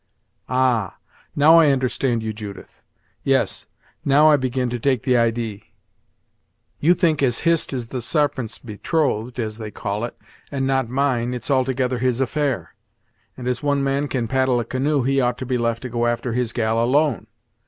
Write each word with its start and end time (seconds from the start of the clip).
"Ah 0.49 0.95
now 1.35 1.57
I 1.59 1.69
understand 1.69 2.23
you, 2.23 2.33
Judith 2.33 2.81
yes, 3.23 3.67
now 4.03 4.31
I 4.31 4.35
begin 4.35 4.67
to 4.71 4.79
take 4.79 5.03
the 5.03 5.15
idee. 5.15 5.73
You 6.79 6.95
think 6.95 7.21
as 7.21 7.41
Hist 7.41 7.71
is 7.71 7.89
the 7.89 8.01
Sarpent's 8.01 8.57
betrothed, 8.57 9.39
as 9.39 9.59
they 9.59 9.69
call 9.69 10.03
it, 10.03 10.17
and 10.51 10.65
not 10.65 10.89
mine, 10.89 11.35
it's 11.35 11.51
altogether 11.51 11.99
his 11.99 12.19
affair; 12.19 12.73
and 13.37 13.47
as 13.47 13.61
one 13.61 13.83
man 13.83 14.07
can 14.07 14.27
paddle 14.27 14.59
a 14.59 14.65
canoe 14.65 15.03
he 15.03 15.21
ought 15.21 15.37
to 15.37 15.45
be 15.45 15.59
left 15.59 15.83
to 15.83 15.89
go 15.89 16.07
after 16.07 16.33
his 16.33 16.51
gal 16.51 16.81
alone! 16.81 17.27